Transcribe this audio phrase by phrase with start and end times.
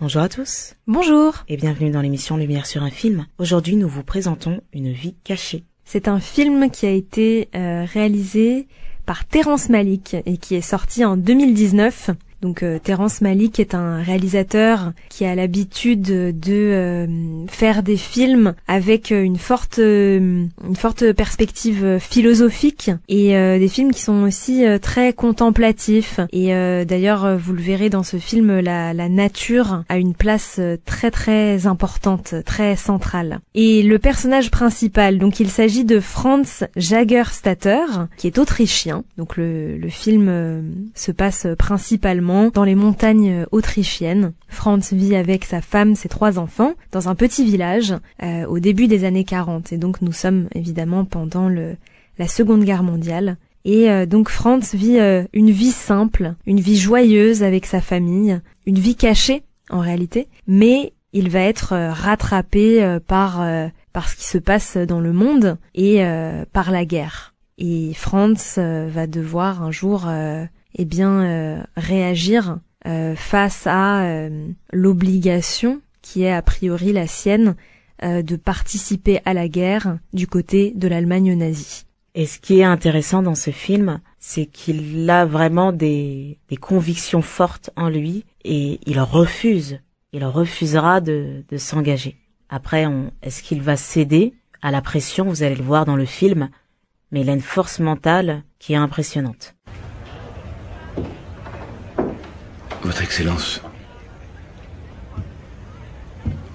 [0.00, 3.26] Bonjour à tous Bonjour et bienvenue dans l'émission Lumière sur un film.
[3.36, 5.64] Aujourd'hui, nous vous présentons Une vie cachée.
[5.84, 8.66] C'est un film qui a été euh, réalisé
[9.04, 12.12] par Terrence Malick et qui est sorti en 2019.
[12.42, 17.06] Donc euh, Terrence Malick est un réalisateur qui a l'habitude de euh,
[17.48, 23.92] faire des films avec une forte euh, une forte perspective philosophique et euh, des films
[23.92, 26.50] qui sont aussi euh, très contemplatifs et
[26.84, 31.66] d'ailleurs vous le verrez dans ce film la, la nature a une place très très
[31.66, 33.40] importante, très centrale.
[33.54, 37.84] Et le personnage principal, donc il s'agit de Franz Jagerstatter
[38.16, 39.04] qui est autrichien.
[39.16, 44.32] Donc le, le film se passe principalement dans les montagnes autrichiennes.
[44.48, 48.88] Franz vit avec sa femme, ses trois enfants, dans un petit village euh, au début
[48.88, 49.72] des années 40.
[49.72, 51.76] Et donc nous sommes évidemment pendant le,
[52.18, 53.36] la Seconde Guerre mondiale.
[53.64, 58.40] Et euh, donc Franz vit euh, une vie simple, une vie joyeuse avec sa famille,
[58.66, 63.44] une vie cachée en réalité, mais il va être rattrapé par
[63.92, 66.04] par ce qui se passe dans le monde et
[66.52, 67.34] par la guerre.
[67.58, 70.08] Et Franz va devoir un jour
[70.74, 77.54] eh bien euh, réagir euh, face à euh, l'obligation qui est a priori la sienne
[78.02, 81.84] de participer à la guerre du côté de l'Allemagne nazie.
[82.14, 87.20] Et ce qui est intéressant dans ce film, c'est qu'il a vraiment des, des, convictions
[87.20, 89.80] fortes en lui et il refuse,
[90.14, 92.16] il refusera de, de s'engager.
[92.48, 92.86] Après,
[93.20, 94.32] est-ce qu'il va céder
[94.62, 95.26] à la pression?
[95.26, 96.48] Vous allez le voir dans le film,
[97.12, 99.54] mais il a une force mentale qui est impressionnante.
[102.82, 103.60] Votre Excellence,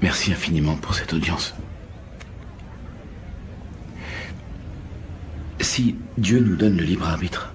[0.00, 1.54] merci infiniment pour cette audience.
[5.60, 7.52] Si Dieu nous donne le libre arbitre,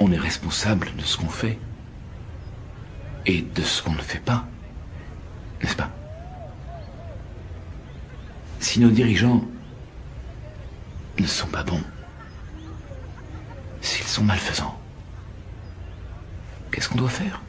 [0.00, 1.58] on est responsable de ce qu'on fait
[3.24, 4.46] et de ce qu'on ne fait pas,
[5.62, 5.90] n'est-ce pas?
[8.60, 9.44] Si nos dirigeants
[11.18, 11.82] ne sont pas bons,
[13.80, 14.75] s'ils sont malfaisants,
[16.76, 17.40] Qu'est-ce qu'on doit faire?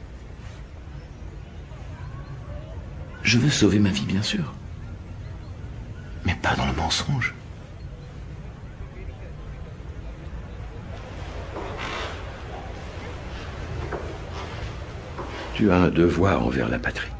[3.22, 4.54] Je veux sauver ma vie, bien sûr.
[6.24, 7.34] Mais pas dans le mensonge.
[15.52, 17.10] Tu as un devoir envers la patrie.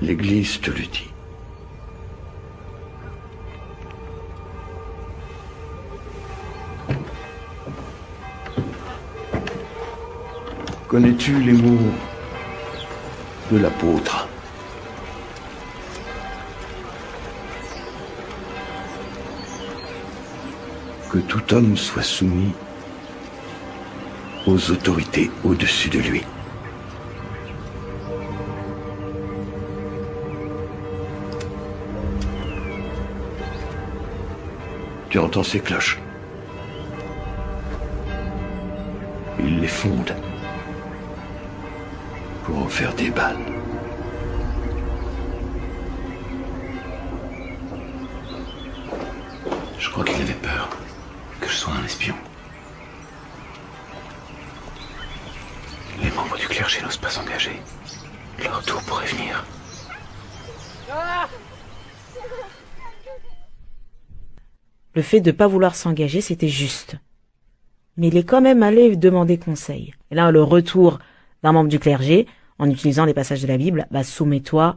[0.00, 1.12] L'Église te le dit.
[10.92, 11.90] Connais-tu les mots
[13.50, 14.28] de l'apôtre?
[21.10, 22.52] Que tout homme soit soumis
[24.46, 26.22] aux autorités au-dessus de lui.
[35.08, 35.98] Tu entends ces cloches?
[39.40, 40.14] Il les fonde
[42.44, 43.38] pour en faire des balles.
[49.78, 50.68] Je crois qu'il avait peur
[51.40, 52.14] que je sois un espion.
[56.02, 57.60] Les membres du clergé n'osent pas s'engager.
[58.42, 59.44] Leur tour pourrait venir.
[64.94, 66.96] Le fait de ne pas vouloir s'engager, c'était juste.
[67.96, 69.94] Mais il est quand même allé demander conseil.
[70.10, 70.98] Et là, le retour
[71.42, 72.26] d'un membre du clergé,
[72.58, 74.76] en utilisant les passages de la Bible, bah, soumets-toi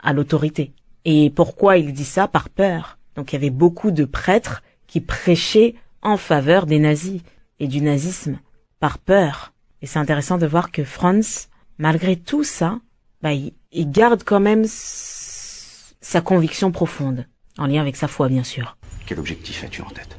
[0.00, 0.72] à l'autorité.
[1.04, 2.28] Et pourquoi il dit ça?
[2.28, 2.98] Par peur.
[3.14, 7.22] Donc il y avait beaucoup de prêtres qui prêchaient en faveur des nazis
[7.58, 8.38] et du nazisme,
[8.80, 9.52] par peur.
[9.82, 11.48] Et c'est intéressant de voir que Franz,
[11.78, 12.78] malgré tout ça,
[13.22, 17.26] bah, il, il garde quand même sa conviction profonde,
[17.58, 18.76] en lien avec sa foi bien sûr.
[19.06, 20.18] Quel objectif as-tu en tête?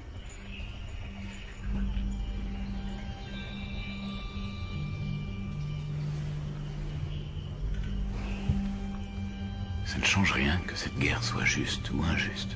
[9.98, 12.56] Ça ne change rien que cette guerre soit juste ou injuste.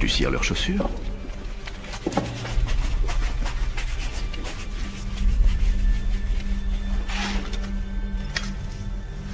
[0.00, 0.90] Tu cires leurs chaussures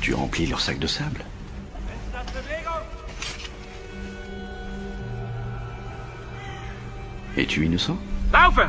[0.02, 1.24] Tu remplis leur sac de sable
[7.38, 7.96] Es-tu innocent
[8.34, 8.68] Laufen!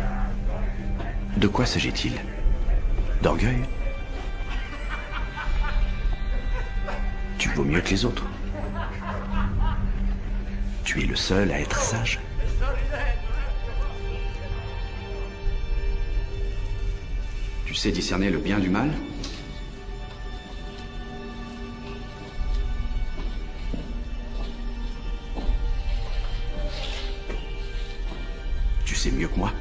[1.41, 2.13] De quoi s'agit-il
[3.23, 3.63] D'orgueil
[7.39, 8.27] Tu vaux mieux que les autres.
[10.83, 12.19] Tu es le seul à être sage.
[17.65, 18.91] Tu sais discerner le bien du mal
[28.85, 29.51] Tu sais mieux que moi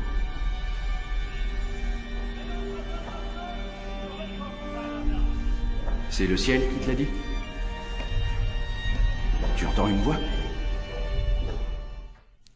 [6.20, 7.06] C'est le ciel qui te l'a dit
[9.56, 10.19] Tu entends une voix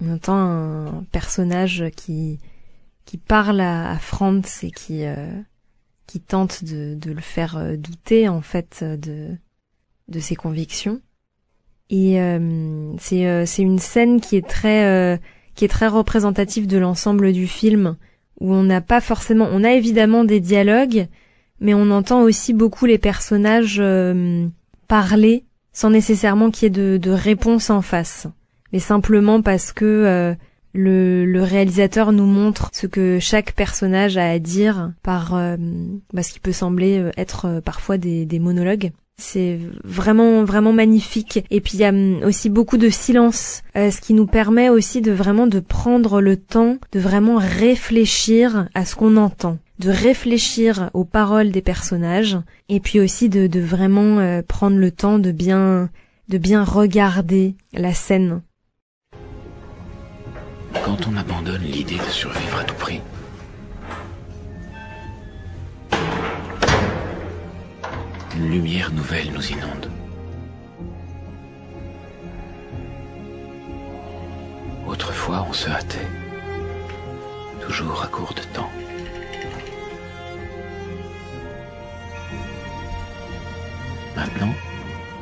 [0.02, 2.40] On entend un personnage qui
[3.06, 5.32] qui parle à, Franz et qui euh,
[6.06, 9.30] qui tente de, de le faire euh, douter en fait de
[10.08, 11.00] de ses convictions.
[11.88, 15.18] Et euh, c'est c'est une scène qui est très
[15.54, 17.96] qui est très représentative de l'ensemble du film
[18.40, 21.08] où on n'a pas forcément on a évidemment des dialogues
[21.60, 24.46] mais on entend aussi beaucoup les personnages euh,
[24.88, 28.26] parler sans nécessairement qu'il y ait de, de réponse en face
[28.72, 30.34] mais simplement parce que euh,
[30.72, 35.56] le, réalisateur nous montre ce que chaque personnage a à dire par euh,
[36.12, 38.90] bah, ce qui peut sembler être parfois des monologues.
[39.16, 41.44] C'est vraiment vraiment magnifique.
[41.50, 44.68] Et puis il y a hum, aussi beaucoup de silence euh, ce qui nous permet
[44.68, 49.90] aussi de vraiment de prendre le temps de vraiment réfléchir à ce qu'on entend de
[49.90, 52.38] réfléchir aux paroles des personnages
[52.68, 55.90] et puis aussi de, vraiment euh, prendre le temps de bien
[56.28, 58.40] de bien regarder la scène.
[60.84, 63.00] Quand on abandonne l'idée de survivre à tout prix,
[68.36, 69.90] une lumière nouvelle nous inonde.
[74.86, 76.08] Autrefois, on se hâtait,
[77.60, 78.70] toujours à court de temps.
[84.16, 84.54] Maintenant,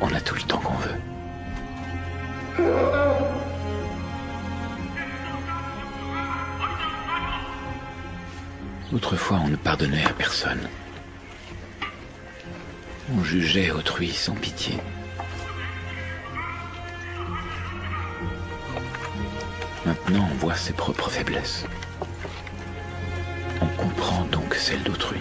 [0.00, 1.00] on a tout le temps qu'on veut.
[8.94, 10.68] Autrefois, on ne pardonnait à personne.
[13.14, 14.78] On jugeait autrui sans pitié.
[19.84, 21.66] Maintenant, on voit ses propres faiblesses.
[23.60, 25.20] On comprend donc celles d'autrui.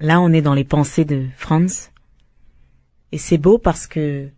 [0.00, 1.90] Là, on est dans les pensées de Franz.
[3.12, 4.30] Et c'est beau parce que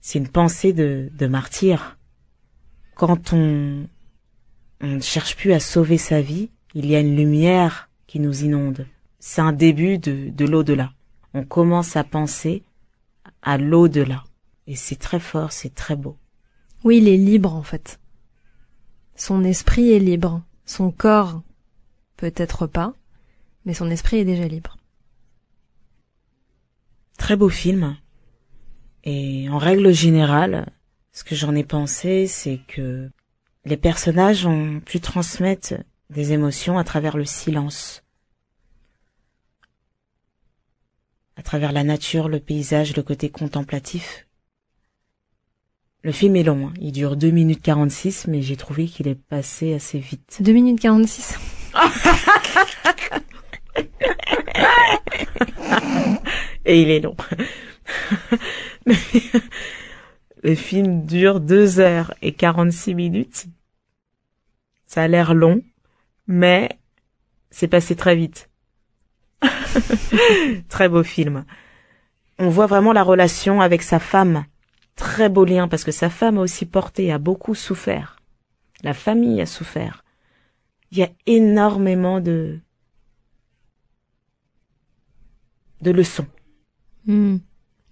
[0.00, 1.98] c'est une pensée de, martyr.
[2.94, 3.86] Quand on,
[4.80, 8.42] on ne cherche plus à sauver sa vie, il y a une lumière qui nous
[8.42, 8.86] inonde.
[9.18, 10.92] C'est un début de, de l'au-delà.
[11.34, 12.62] On commence à penser
[13.42, 14.24] à l'au-delà.
[14.66, 16.16] Et c'est très fort, c'est très beau.
[16.84, 18.00] Oui, il est libre en fait.
[19.14, 20.42] Son esprit est libre.
[20.64, 21.42] Son corps
[22.16, 22.94] peut-être pas,
[23.66, 24.76] mais son esprit est déjà libre.
[27.22, 27.96] Très beau film.
[29.04, 30.66] Et en règle générale,
[31.12, 33.08] ce que j'en ai pensé, c'est que
[33.64, 35.74] les personnages ont pu transmettre
[36.10, 38.02] des émotions à travers le silence.
[41.36, 44.26] À travers la nature, le paysage, le côté contemplatif.
[46.02, 46.74] Le film est long, hein.
[46.80, 50.38] il dure 2 minutes 46, mais j'ai trouvé qu'il est passé assez vite.
[50.40, 51.38] 2 minutes 46.
[56.72, 57.14] Et il est long.
[60.42, 63.44] le film dure 2 heures et 46 minutes.
[64.86, 65.60] Ça a l'air long,
[66.26, 66.70] mais
[67.50, 68.48] c'est passé très vite.
[70.70, 71.44] Très beau film.
[72.38, 74.46] On voit vraiment la relation avec sa femme.
[74.96, 78.16] Très beau lien parce que sa femme a aussi porté, a beaucoup souffert.
[78.82, 80.04] La famille a souffert.
[80.90, 82.60] Il y a énormément de
[85.82, 86.28] de leçons.
[87.06, 87.38] Hmm.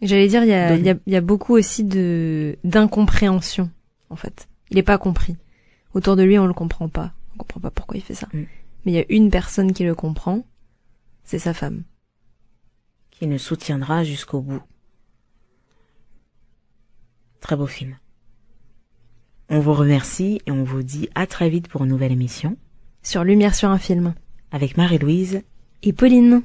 [0.03, 3.71] J'allais dire, il y a, y, a, il y a beaucoup aussi de d'incompréhension,
[4.09, 4.49] en fait.
[4.71, 5.37] Il est pas compris.
[5.95, 7.13] Autour de lui, on le comprend pas.
[7.35, 8.29] On comprend pas pourquoi il fait ça.
[8.33, 8.45] Mm.
[8.85, 10.45] Mais il y a une personne qui le comprend,
[11.25, 11.83] c'est sa femme.
[13.11, 14.63] qui nous soutiendra jusqu'au bout.
[17.41, 17.97] Très beau film.
[19.51, 22.57] On vous remercie et on vous dit à très vite pour une nouvelle émission
[23.03, 24.15] Sur Lumière sur un film.
[24.53, 25.43] avec Marie-Louise
[25.83, 26.43] Et Pauline.